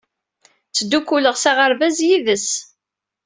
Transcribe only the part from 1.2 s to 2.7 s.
s aɣerbaz yid-s.